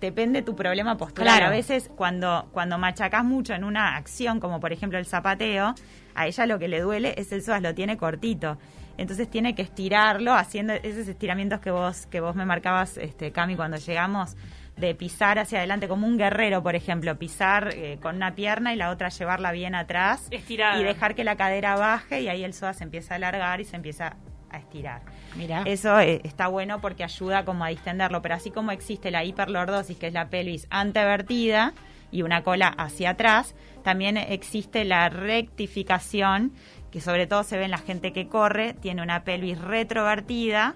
Depende 0.00 0.42
tu 0.42 0.56
problema 0.56 0.96
postural. 0.96 1.36
Claro. 1.36 1.46
A 1.46 1.50
veces 1.50 1.90
cuando, 1.94 2.48
cuando 2.52 2.78
machacás 2.78 3.24
mucho 3.24 3.52
en 3.52 3.64
una 3.64 3.96
acción, 3.96 4.40
como 4.40 4.60
por 4.60 4.72
ejemplo 4.72 4.98
el 4.98 5.04
zapateo, 5.04 5.74
a 6.14 6.26
ella 6.26 6.46
lo 6.46 6.58
que 6.58 6.68
le 6.68 6.80
duele 6.80 7.14
es 7.18 7.32
el 7.32 7.42
psoas, 7.42 7.60
lo 7.60 7.74
tiene 7.74 7.96
cortito. 7.96 8.58
Entonces 8.96 9.28
tiene 9.30 9.54
que 9.54 9.62
estirarlo 9.62 10.34
haciendo 10.34 10.74
esos 10.74 11.08
estiramientos 11.08 11.60
que 11.60 11.70
vos, 11.70 12.06
que 12.06 12.20
vos 12.20 12.36
me 12.36 12.44
marcabas, 12.44 12.96
este, 12.98 13.32
Cami, 13.32 13.56
cuando 13.56 13.78
llegamos, 13.78 14.36
de 14.80 14.94
pisar 14.94 15.38
hacia 15.38 15.58
adelante 15.58 15.86
como 15.88 16.06
un 16.06 16.16
guerrero, 16.18 16.62
por 16.62 16.74
ejemplo, 16.74 17.16
pisar 17.18 17.70
eh, 17.74 17.98
con 18.02 18.16
una 18.16 18.34
pierna 18.34 18.72
y 18.72 18.76
la 18.76 18.90
otra 18.90 19.08
llevarla 19.10 19.52
bien 19.52 19.74
atrás 19.74 20.26
Estirada. 20.30 20.80
y 20.80 20.84
dejar 20.84 21.14
que 21.14 21.22
la 21.24 21.36
cadera 21.36 21.76
baje 21.76 22.22
y 22.22 22.28
ahí 22.28 22.42
el 22.42 22.52
psoas 22.54 22.78
se 22.78 22.84
empieza 22.84 23.14
a 23.14 23.16
alargar 23.16 23.60
y 23.60 23.64
se 23.64 23.76
empieza 23.76 24.16
a 24.50 24.58
estirar. 24.58 25.02
Mira. 25.36 25.62
Eso 25.64 26.00
eh, 26.00 26.20
está 26.24 26.48
bueno 26.48 26.80
porque 26.80 27.04
ayuda 27.04 27.44
como 27.44 27.64
a 27.64 27.68
distenderlo, 27.68 28.20
pero 28.22 28.34
así 28.34 28.50
como 28.50 28.72
existe 28.72 29.10
la 29.12 29.22
hiperlordosis, 29.22 29.96
que 29.96 30.08
es 30.08 30.12
la 30.12 30.28
pelvis 30.28 30.66
antevertida 30.70 31.72
y 32.10 32.22
una 32.22 32.42
cola 32.42 32.66
hacia 32.66 33.10
atrás, 33.10 33.54
también 33.84 34.16
existe 34.16 34.84
la 34.84 35.08
rectificación, 35.08 36.52
que 36.90 37.00
sobre 37.00 37.26
todo 37.28 37.44
se 37.44 37.56
ve 37.56 37.64
en 37.66 37.70
la 37.70 37.78
gente 37.78 38.12
que 38.12 38.26
corre, 38.28 38.74
tiene 38.74 39.02
una 39.02 39.22
pelvis 39.22 39.60
retrovertida 39.60 40.74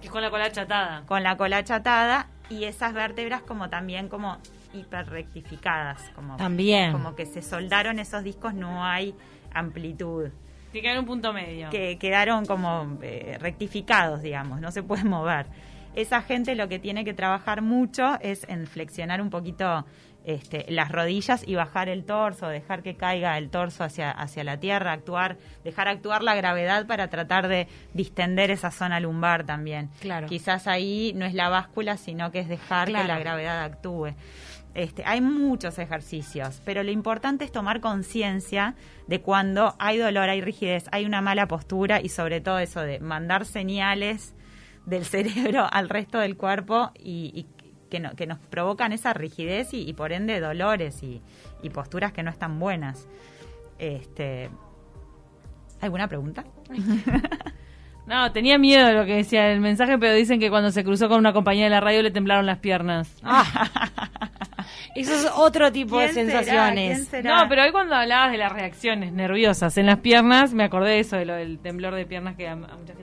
Que 0.00 0.06
es 0.06 0.12
con 0.12 0.22
la 0.22 0.30
cola 0.30 0.44
achatada. 0.44 1.02
con 1.06 1.22
la 1.24 1.36
cola 1.36 1.56
achatada 1.58 2.28
y 2.50 2.64
esas 2.64 2.94
vértebras 2.94 3.42
como 3.42 3.68
también 3.68 4.08
como 4.08 4.38
hiperrectificadas, 4.72 6.10
como 6.14 6.36
También. 6.36 6.92
como 6.92 7.14
que 7.14 7.26
se 7.26 7.42
soldaron 7.42 7.98
esos 7.98 8.22
discos, 8.24 8.54
no 8.54 8.84
hay 8.84 9.14
amplitud 9.52 10.30
que 10.72 10.88
haber 10.88 11.00
un 11.00 11.06
punto 11.06 11.32
medio. 11.32 11.70
que 11.70 11.98
quedaron 11.98 12.46
como 12.46 12.98
eh, 13.02 13.36
rectificados, 13.40 14.22
digamos, 14.22 14.60
no 14.60 14.70
se 14.70 14.82
pueden 14.82 15.08
mover. 15.08 15.46
Esa 15.94 16.22
gente 16.22 16.54
lo 16.54 16.68
que 16.68 16.78
tiene 16.78 17.04
que 17.04 17.14
trabajar 17.14 17.62
mucho 17.62 18.18
es 18.20 18.46
en 18.48 18.66
flexionar 18.66 19.20
un 19.20 19.30
poquito 19.30 19.84
este, 20.28 20.66
las 20.68 20.92
rodillas 20.92 21.42
y 21.46 21.54
bajar 21.54 21.88
el 21.88 22.04
torso, 22.04 22.48
dejar 22.48 22.82
que 22.82 22.96
caiga 22.96 23.38
el 23.38 23.48
torso 23.48 23.82
hacia, 23.82 24.10
hacia 24.10 24.44
la 24.44 24.60
tierra, 24.60 24.92
actuar, 24.92 25.38
dejar 25.64 25.88
actuar 25.88 26.22
la 26.22 26.34
gravedad 26.34 26.86
para 26.86 27.08
tratar 27.08 27.48
de 27.48 27.66
distender 27.94 28.50
esa 28.50 28.70
zona 28.70 29.00
lumbar 29.00 29.44
también. 29.44 29.88
Claro. 30.00 30.26
Quizás 30.26 30.66
ahí 30.66 31.14
no 31.16 31.24
es 31.24 31.32
la 31.32 31.48
báscula, 31.48 31.96
sino 31.96 32.30
que 32.30 32.40
es 32.40 32.48
dejar 32.48 32.88
Claro. 32.88 33.06
que 33.06 33.08
la 33.08 33.18
gravedad 33.18 33.64
actúe. 33.64 34.08
Este, 34.74 35.02
hay 35.06 35.22
muchos 35.22 35.78
ejercicios, 35.78 36.60
pero 36.62 36.82
lo 36.82 36.90
importante 36.90 37.46
es 37.46 37.50
tomar 37.50 37.80
conciencia 37.80 38.74
de 39.06 39.22
cuando 39.22 39.76
hay 39.78 39.96
dolor, 39.96 40.28
hay 40.28 40.42
rigidez, 40.42 40.84
hay 40.92 41.06
una 41.06 41.22
mala 41.22 41.48
postura 41.48 42.02
y 42.02 42.10
sobre 42.10 42.42
todo 42.42 42.58
eso 42.58 42.82
de 42.82 43.00
mandar 43.00 43.46
señales 43.46 44.34
del 44.84 45.04
cerebro 45.06 45.66
al 45.72 45.88
resto 45.88 46.18
del 46.18 46.36
cuerpo 46.36 46.92
y, 46.98 47.32
y 47.34 47.46
que, 47.90 48.00
no- 48.00 48.14
que 48.14 48.26
nos 48.26 48.38
provocan 48.38 48.92
esa 48.92 49.12
rigidez 49.12 49.72
y, 49.74 49.88
y 49.88 49.92
por 49.94 50.12
ende 50.12 50.40
dolores 50.40 51.02
y, 51.02 51.20
y 51.62 51.70
posturas 51.70 52.12
que 52.12 52.22
no 52.22 52.30
están 52.30 52.58
buenas. 52.58 53.08
Este, 53.78 54.50
¿Alguna 55.80 56.08
pregunta? 56.08 56.44
No, 58.06 58.32
tenía 58.32 58.56
miedo 58.56 58.86
de 58.86 58.94
lo 58.94 59.04
que 59.04 59.16
decía 59.16 59.52
el 59.52 59.60
mensaje, 59.60 59.98
pero 59.98 60.14
dicen 60.14 60.40
que 60.40 60.48
cuando 60.48 60.70
se 60.70 60.82
cruzó 60.82 61.10
con 61.10 61.18
una 61.18 61.34
compañía 61.34 61.64
de 61.64 61.70
la 61.70 61.80
radio 61.80 62.00
le 62.02 62.10
temblaron 62.10 62.46
las 62.46 62.56
piernas. 62.56 63.14
Eso 64.94 65.12
es 65.14 65.30
otro 65.36 65.70
tipo 65.72 65.98
de 65.98 66.08
sensaciones. 66.14 66.96
¿Quién 67.00 67.06
será? 67.06 67.42
No, 67.42 67.48
pero 67.50 67.64
hoy 67.64 67.70
cuando 67.70 67.94
hablabas 67.94 68.32
de 68.32 68.38
las 68.38 68.50
reacciones 68.50 69.12
nerviosas 69.12 69.76
en 69.76 69.84
las 69.84 69.98
piernas, 69.98 70.54
me 70.54 70.64
acordé 70.64 70.92
de 70.92 71.00
eso, 71.00 71.16
de 71.16 71.26
lo 71.26 71.34
del 71.34 71.58
temblor 71.58 71.94
de 71.94 72.06
piernas 72.06 72.34
que 72.36 72.48
a, 72.48 72.52
a 72.52 72.56
mucha. 72.56 72.94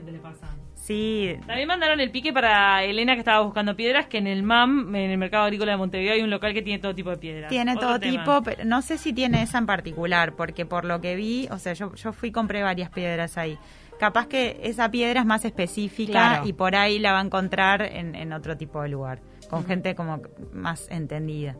Sí, 0.86 1.36
También 1.46 1.66
mandaron 1.66 1.98
el 1.98 2.10
pique 2.12 2.32
para 2.32 2.84
Elena 2.84 3.14
que 3.14 3.18
estaba 3.18 3.40
buscando 3.40 3.74
piedras, 3.74 4.06
que 4.06 4.18
en 4.18 4.28
el 4.28 4.44
MAM, 4.44 4.94
en 4.94 5.10
el 5.10 5.18
Mercado 5.18 5.44
Agrícola 5.44 5.72
de 5.72 5.78
Montevideo, 5.78 6.12
hay 6.14 6.22
un 6.22 6.30
local 6.30 6.54
que 6.54 6.62
tiene 6.62 6.78
todo 6.80 6.94
tipo 6.94 7.10
de 7.10 7.16
piedras. 7.16 7.48
Tiene 7.50 7.72
Otro 7.72 7.88
todo 7.88 7.98
tema. 8.00 8.18
tipo, 8.22 8.42
pero 8.44 8.64
no 8.64 8.82
sé 8.82 8.96
si 8.96 9.12
tiene 9.12 9.42
esa 9.42 9.58
en 9.58 9.66
particular, 9.66 10.34
porque 10.34 10.64
por 10.64 10.84
lo 10.84 11.00
que 11.00 11.16
vi, 11.16 11.48
o 11.50 11.58
sea, 11.58 11.72
yo, 11.72 11.92
yo 11.96 12.12
fui 12.12 12.28
y 12.28 12.32
compré 12.32 12.62
varias 12.62 12.90
piedras 12.90 13.36
ahí. 13.36 13.58
Capaz 13.98 14.28
que 14.28 14.60
esa 14.62 14.88
piedra 14.90 15.20
es 15.20 15.26
más 15.26 15.44
específica 15.44 16.12
Claro. 16.12 16.46
y 16.46 16.52
por 16.52 16.76
ahí 16.76 16.98
la 17.00 17.12
va 17.12 17.18
a 17.20 17.24
encontrar 17.24 17.82
en, 17.82 18.14
en 18.14 18.32
otro 18.32 18.56
tipo 18.56 18.80
de 18.82 18.88
lugar, 18.90 19.18
con 19.50 19.64
gente 19.66 19.94
como 19.96 20.20
más 20.52 20.86
entendida. 20.90 21.56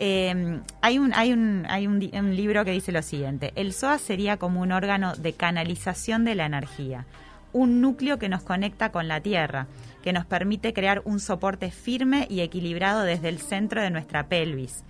Eh, 0.00 0.60
hay 0.80 0.98
un, 0.98 1.12
hay, 1.14 1.32
un, 1.32 1.66
hay 1.68 1.86
un, 1.86 1.98
di- 1.98 2.10
un 2.14 2.34
libro 2.36 2.64
que 2.64 2.70
dice 2.70 2.92
lo 2.92 3.02
siguiente, 3.02 3.52
el 3.56 3.72
SOA 3.72 3.98
sería 3.98 4.36
como 4.36 4.60
un 4.60 4.70
órgano 4.72 5.14
de 5.16 5.32
canalización 5.32 6.24
de 6.24 6.34
la 6.36 6.46
energía, 6.46 7.04
un 7.52 7.80
núcleo 7.80 8.18
que 8.18 8.28
nos 8.28 8.42
conecta 8.42 8.90
con 8.92 9.08
la 9.08 9.20
Tierra, 9.20 9.66
que 10.02 10.12
nos 10.12 10.26
permite 10.26 10.72
crear 10.72 11.02
un 11.04 11.20
soporte 11.20 11.70
firme 11.70 12.26
y 12.30 12.40
equilibrado 12.40 13.02
desde 13.02 13.28
el 13.28 13.38
centro 13.38 13.82
de 13.82 13.90
nuestra 13.90 14.28
pelvis. 14.28 14.84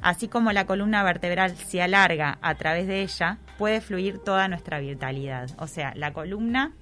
Así 0.00 0.26
como 0.26 0.50
la 0.52 0.66
columna 0.66 1.02
vertebral 1.04 1.56
se 1.56 1.80
alarga 1.80 2.38
a 2.42 2.54
través 2.56 2.88
de 2.88 3.02
ella, 3.02 3.38
puede 3.56 3.80
fluir 3.80 4.18
toda 4.18 4.48
nuestra 4.48 4.80
vitalidad. 4.80 5.50
O 5.58 5.68
sea, 5.68 5.92
la 5.94 6.12
columna 6.12 6.72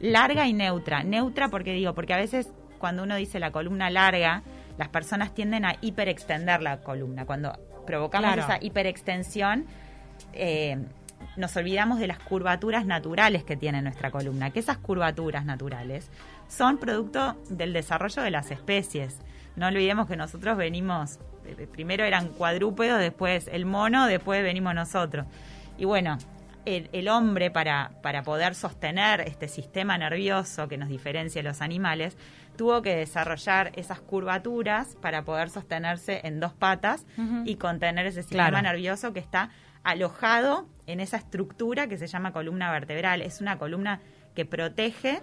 larga 0.00 0.46
y 0.48 0.52
neutra. 0.52 1.04
Neutra 1.04 1.48
porque 1.48 1.72
digo, 1.72 1.94
porque 1.94 2.14
a 2.14 2.18
veces 2.18 2.48
cuando 2.78 3.04
uno 3.04 3.14
dice 3.14 3.38
la 3.38 3.52
columna 3.52 3.90
larga, 3.90 4.42
las 4.76 4.88
personas 4.88 5.32
tienden 5.34 5.64
a 5.64 5.76
hiperextender 5.80 6.62
la 6.62 6.78
columna. 6.78 7.24
Cuando 7.26 7.56
provocamos 7.86 8.32
Claro. 8.34 8.42
esa 8.42 8.64
hiperextensión, 8.64 9.66
eh, 10.32 10.78
nos 11.36 11.56
olvidamos 11.56 11.98
de 11.98 12.06
las 12.06 12.18
curvaturas 12.18 12.86
naturales 12.86 13.44
que 13.44 13.56
tiene 13.56 13.82
nuestra 13.82 14.10
columna, 14.10 14.50
que 14.50 14.60
esas 14.60 14.78
curvaturas 14.78 15.44
naturales 15.44 16.10
son 16.48 16.78
producto 16.78 17.36
del 17.48 17.72
desarrollo 17.72 18.22
de 18.22 18.30
las 18.30 18.50
especies. 18.50 19.18
No 19.56 19.66
olvidemos 19.66 20.06
que 20.06 20.16
nosotros 20.16 20.56
venimos, 20.56 21.18
eh, 21.46 21.66
primero 21.70 22.04
eran 22.04 22.28
cuadrúpedos, 22.28 22.98
después 22.98 23.48
el 23.52 23.66
mono, 23.66 24.06
después 24.06 24.42
venimos 24.42 24.74
nosotros. 24.74 25.26
Y 25.78 25.84
bueno, 25.84 26.18
el, 26.64 26.88
el 26.92 27.08
hombre 27.08 27.50
para, 27.50 27.92
para 28.02 28.22
poder 28.22 28.54
sostener 28.54 29.20
este 29.20 29.48
sistema 29.48 29.98
nervioso 29.98 30.68
que 30.68 30.78
nos 30.78 30.88
diferencia 30.88 31.42
de 31.42 31.48
los 31.48 31.60
animales, 31.60 32.16
tuvo 32.56 32.82
que 32.82 32.94
desarrollar 32.96 33.72
esas 33.76 34.00
curvaturas 34.00 34.96
para 35.00 35.24
poder 35.24 35.50
sostenerse 35.50 36.20
en 36.24 36.40
dos 36.40 36.52
patas 36.52 37.06
y 37.44 37.56
contener 37.56 38.06
ese 38.06 38.22
sistema 38.22 38.48
Claro. 38.50 38.62
nervioso 38.62 39.12
que 39.12 39.20
está 39.20 39.50
alojado 39.82 40.66
en 40.86 41.00
esa 41.00 41.16
estructura 41.16 41.86
que 41.88 41.98
se 41.98 42.06
llama 42.06 42.32
columna 42.32 42.70
vertebral. 42.72 43.22
Es 43.22 43.40
una 43.40 43.58
columna 43.58 44.00
que 44.34 44.44
protege 44.44 45.20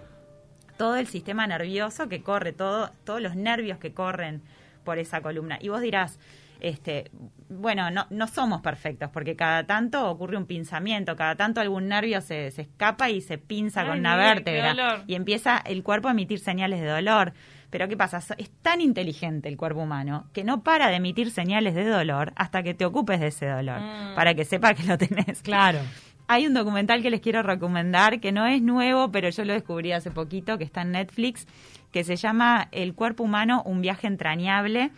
todo 0.76 0.96
el 0.96 1.06
sistema 1.06 1.46
nervioso 1.46 2.08
que 2.08 2.22
corre, 2.22 2.52
todo, 2.52 2.90
todos 3.04 3.20
los 3.20 3.36
nervios 3.36 3.78
que 3.78 3.92
corren 3.92 4.42
por 4.84 4.98
esa 4.98 5.20
columna. 5.20 5.58
Y 5.60 5.68
vos 5.68 5.80
dirás, 5.80 6.18
este, 6.62 7.10
bueno, 7.48 7.90
no, 7.90 8.06
no 8.10 8.26
somos 8.28 8.60
perfectos, 8.62 9.10
porque 9.12 9.34
cada 9.34 9.64
tanto 9.66 10.08
ocurre 10.08 10.36
un 10.36 10.46
pinzamiento, 10.46 11.16
cada 11.16 11.34
tanto 11.34 11.60
algún 11.60 11.88
nervio 11.88 12.20
se, 12.20 12.50
se 12.52 12.62
escapa 12.62 13.10
y 13.10 13.20
se 13.20 13.36
pinza 13.36 13.80
Ay, 13.82 13.88
con 13.88 13.98
una 13.98 14.16
vértebra. 14.16 15.02
Y 15.06 15.16
empieza 15.16 15.58
el 15.58 15.82
cuerpo 15.82 16.06
a 16.08 16.12
emitir 16.12 16.38
señales 16.38 16.80
de 16.80 16.86
dolor. 16.86 17.32
Pero 17.70 17.88
¿qué 17.88 17.96
pasa? 17.96 18.18
Es 18.38 18.50
tan 18.62 18.80
inteligente 18.80 19.48
el 19.48 19.56
cuerpo 19.56 19.80
humano 19.80 20.26
que 20.32 20.44
no 20.44 20.62
para 20.62 20.88
de 20.88 20.96
emitir 20.96 21.30
señales 21.30 21.74
de 21.74 21.84
dolor 21.84 22.32
hasta 22.36 22.62
que 22.62 22.74
te 22.74 22.84
ocupes 22.84 23.18
de 23.18 23.28
ese 23.28 23.46
dolor, 23.46 23.80
Mm. 23.80 24.14
para 24.14 24.34
que 24.34 24.44
sepa 24.44 24.74
que 24.74 24.84
lo 24.84 24.96
tenés. 24.98 25.42
Claro. 25.42 25.80
Hay 26.28 26.46
un 26.46 26.54
documental 26.54 27.02
que 27.02 27.10
les 27.10 27.20
quiero 27.20 27.42
recomendar, 27.42 28.20
que 28.20 28.30
no 28.30 28.46
es 28.46 28.62
nuevo, 28.62 29.10
pero 29.10 29.28
yo 29.30 29.44
lo 29.44 29.52
descubrí 29.52 29.90
hace 29.92 30.10
poquito, 30.10 30.58
que 30.58 30.64
está 30.64 30.82
en 30.82 30.92
Netflix, 30.92 31.46
que 31.90 32.04
se 32.04 32.16
llama 32.16 32.68
El 32.72 32.94
cuerpo 32.94 33.24
humano, 33.24 33.62
un 33.66 33.80
viaje 33.82 34.06
entrañable, 34.06 34.90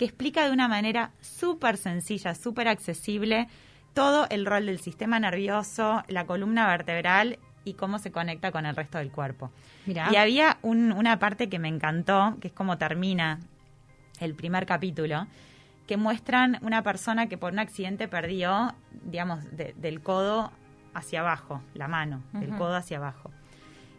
que 0.00 0.06
explica 0.06 0.46
de 0.46 0.50
una 0.50 0.66
manera 0.66 1.10
súper 1.20 1.76
sencilla, 1.76 2.34
súper 2.34 2.68
accesible, 2.68 3.48
todo 3.92 4.26
el 4.30 4.46
rol 4.46 4.64
del 4.64 4.80
sistema 4.80 5.20
nervioso, 5.20 6.02
la 6.08 6.24
columna 6.24 6.66
vertebral 6.68 7.38
y 7.66 7.74
cómo 7.74 7.98
se 7.98 8.10
conecta 8.10 8.50
con 8.50 8.64
el 8.64 8.74
resto 8.74 8.96
del 8.96 9.10
cuerpo. 9.10 9.50
Mirá. 9.84 10.08
Y 10.10 10.16
había 10.16 10.56
un- 10.62 10.92
una 10.92 11.18
parte 11.18 11.50
que 11.50 11.58
me 11.58 11.68
encantó, 11.68 12.38
que 12.40 12.48
es 12.48 12.54
como 12.54 12.78
termina 12.78 13.40
el 14.20 14.34
primer 14.34 14.64
capítulo, 14.64 15.26
que 15.86 15.98
muestran 15.98 16.58
una 16.62 16.82
persona 16.82 17.26
que 17.26 17.36
por 17.36 17.52
un 17.52 17.58
accidente 17.58 18.08
perdió, 18.08 18.74
digamos, 19.04 19.44
de- 19.54 19.74
del 19.76 20.00
codo 20.00 20.50
hacia 20.94 21.20
abajo, 21.20 21.60
la 21.74 21.88
mano, 21.88 22.22
del 22.32 22.48
Ujú. 22.48 22.58
codo 22.58 22.76
hacia 22.76 22.96
abajo. 22.96 23.30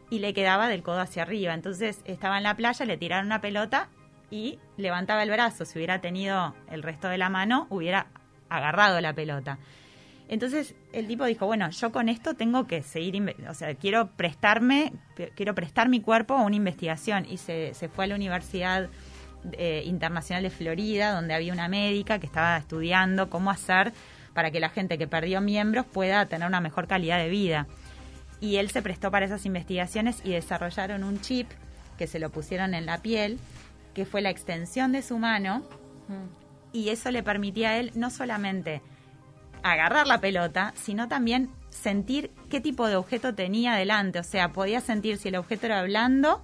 Y 0.10 0.18
le 0.18 0.34
quedaba 0.34 0.68
del 0.68 0.82
codo 0.82 1.00
hacia 1.02 1.22
arriba. 1.22 1.54
Entonces 1.54 2.02
estaba 2.06 2.38
en 2.38 2.44
la 2.44 2.56
playa, 2.56 2.88
le 2.88 2.98
tiraron 2.98 3.28
una 3.28 3.40
pelota 3.40 3.88
y 4.32 4.58
levantaba 4.78 5.22
el 5.22 5.30
brazo. 5.30 5.66
Si 5.66 5.78
hubiera 5.78 6.02
tenido 6.02 6.56
el 6.72 6.82
resto 6.82 7.10
de 7.10 7.20
la 7.20 7.30
mano, 7.30 7.68
hubiera 7.70 8.08
agarrado 8.50 9.00
la 9.02 9.14
pelota. 9.14 9.60
Entonces 10.28 10.76
el 10.94 11.08
tipo 11.08 11.26
dijo, 11.26 11.46
bueno, 11.46 11.70
yo 11.70 11.92
con 11.92 12.08
esto 12.08 12.36
tengo 12.36 12.66
que 12.66 12.82
seguir, 12.82 13.36
o 13.50 13.54
sea, 13.54 13.76
quiero 13.76 14.12
prestarme, 14.16 14.94
quiero 15.36 15.54
prestar 15.54 15.90
mi 15.90 16.00
cuerpo 16.00 16.36
a 16.36 16.44
una 16.44 16.56
investigación 16.56 17.26
y 17.30 17.38
se, 17.38 17.74
se 17.74 17.90
fue 17.90 18.06
a 18.06 18.08
la 18.08 18.16
Universidad 18.16 18.90
eh, 19.54 19.84
Internacional 19.86 20.44
de 20.44 20.50
Florida, 20.50 21.14
donde 21.14 21.34
había 21.34 21.52
una 21.52 21.68
médica 21.68 22.20
que 22.20 22.28
estaba 22.28 22.58
estudiando 22.58 23.30
cómo 23.30 23.52
hacer 23.52 23.92
para 24.34 24.52
que 24.52 24.62
la 24.62 24.70
gente 24.70 24.98
que 24.98 25.08
perdió 25.08 25.42
miembros 25.42 25.86
pueda 25.86 26.26
tener 26.28 26.48
una 26.48 26.62
mejor 26.62 26.88
calidad 26.88 27.18
de 27.18 27.28
vida. 27.28 27.68
Y 28.40 28.56
él 28.56 28.70
se 28.70 28.82
prestó 28.82 29.12
para 29.12 29.26
esas 29.26 29.46
investigaciones 29.46 30.22
y 30.24 30.32
desarrollaron 30.32 31.04
un 31.04 31.20
chip 31.20 31.50
que 31.98 32.08
se 32.08 32.20
lo 32.20 32.30
pusieron 32.30 32.74
en 32.74 32.86
la 32.86 33.00
piel, 33.00 33.38
que 33.94 34.06
fue 34.06 34.22
la 34.22 34.30
extensión 34.30 34.92
de 34.92 35.02
su 35.02 35.18
mano, 35.18 35.64
y 36.74 36.90
eso 36.90 37.12
le 37.12 37.24
permitía 37.24 37.70
a 37.72 37.78
él 37.78 37.92
no 37.96 38.10
solamente 38.10 38.82
agarrar 39.64 40.08
la 40.08 40.20
pelota, 40.20 40.74
sino 40.76 41.08
también 41.08 41.50
sentir 41.70 42.32
qué 42.50 42.60
tipo 42.62 42.88
de 42.88 42.96
objeto 42.96 43.34
tenía 43.36 43.76
delante. 43.76 44.20
O 44.20 44.24
sea, 44.24 44.50
podía 44.52 44.82
sentir 44.82 45.18
si 45.18 45.30
el 45.30 45.36
objeto 45.36 45.68
era 45.68 45.84
blando 45.84 46.44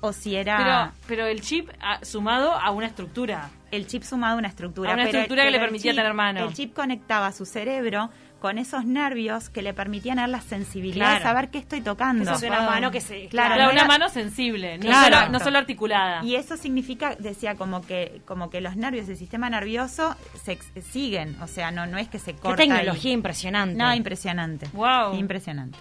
o 0.00 0.12
si 0.12 0.36
era 0.36 0.56
Pero, 0.58 0.92
pero 1.08 1.26
el 1.26 1.40
chip 1.40 1.70
ah, 1.80 1.98
sumado 2.02 2.52
a 2.52 2.70
una 2.70 2.86
estructura. 2.86 3.50
el 3.72 3.86
chip 3.88 4.02
sumado 4.04 4.36
a 4.36 4.38
una 4.38 4.48
estructura. 4.48 4.90
A 4.90 4.94
una 4.94 5.04
pero- 5.04 5.18
estructura 5.18 5.44
que 5.44 5.50
le 5.50 5.58
permitía 5.58 5.94
tener 5.94 6.14
mano. 6.14 6.44
El 6.46 6.52
chip 6.52 6.74
conectaba 6.74 7.32
su 7.32 7.44
cerebro 7.46 8.10
con 8.40 8.56
esos 8.58 8.84
nervios 8.84 9.50
que 9.50 9.62
le 9.62 9.74
permitían 9.74 10.16
dar 10.18 10.28
la 10.28 10.40
sensibilidad 10.40 11.06
de 11.14 11.20
Claro. 11.20 11.24
saber 11.24 11.50
qué 11.50 11.58
estoy 11.58 11.80
tocando. 11.80 12.22
Eso 12.22 12.34
es 12.34 12.42
una 12.50 12.62
mano 12.62 12.90
que 12.92 13.00
se... 13.00 13.26
Claro, 13.28 13.54
Claro, 13.54 13.64
no 13.64 13.70
una 13.72 13.80
era- 13.80 13.88
mano 13.88 14.08
sensible, 14.08 14.78
no, 14.78 14.82
Claro. 14.84 15.16
solo, 15.18 15.28
no 15.30 15.40
solo 15.40 15.58
articulada. 15.58 16.22
Y 16.22 16.36
eso 16.36 16.56
significa, 16.56 17.16
decía, 17.18 17.56
como 17.56 17.82
que 17.82 18.20
como 18.26 18.48
que 18.48 18.60
los 18.60 18.76
nervios 18.76 19.08
del 19.08 19.16
sistema 19.16 19.50
nervioso 19.50 20.14
se 20.44 20.52
ex- 20.52 20.70
siguen, 20.92 21.36
o 21.42 21.46
sea, 21.48 21.70
no 21.72 21.86
no 21.86 21.98
es 21.98 22.08
que 22.08 22.18
se 22.20 22.34
Qué 22.34 22.38
corta. 22.40 22.56
tecnología 22.58 23.10
y- 23.10 23.14
impresionante. 23.14 23.74
No, 23.76 23.92
impresionante. 23.94 24.68
Wow. 24.72 25.14
Impresionante. 25.18 25.76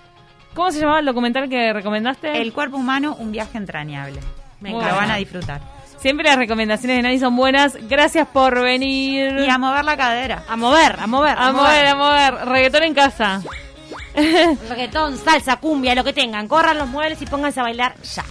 ¿Cómo 0.56 0.72
se 0.72 0.80
llamaba 0.80 1.00
el 1.02 1.06
documental 1.06 1.50
que 1.50 1.72
recomendaste? 1.74 2.42
El 2.42 2.52
cuerpo 2.54 2.78
humano, 2.78 3.16
un 3.20 3.32
viaje 3.32 3.60
entrañable. 3.60 4.20
Me 4.60 4.72
Lo 4.72 4.80
van 4.80 5.12
a 5.12 5.18
disfrutar. 5.18 5.62
Siempre 6.00 6.26
las 6.26 6.38
recomendaciones 6.38 6.98
de 6.98 7.04
Nani 7.04 7.20
son 7.20 7.36
buenas. 7.36 7.78
Gracias 7.90 8.28
por 8.28 8.62
venir. 8.62 9.36
Y 9.40 9.50
a 9.50 9.58
mover 9.58 9.84
la 9.84 9.98
cadera. 9.98 10.44
A 10.48 10.56
mover, 10.56 10.96
a 11.00 11.08
mover, 11.08 11.36
A 11.38 11.52
mover, 11.52 11.86
a 11.88 11.96
mover. 11.96 12.34
Reggaetón 12.48 12.84
en 12.84 12.94
casa. 12.94 13.42
Reggaetón, 14.16 15.18
salsa, 15.18 15.58
cumbia, 15.58 15.96
lo 15.96 16.04
que 16.04 16.14
tengan. 16.14 16.48
Corran 16.48 16.78
los 16.78 16.88
muebles 16.88 17.22
y 17.22 17.26
pónganse 17.26 17.60
a 17.60 17.64
bailar 17.64 17.96
ya. 18.04 18.24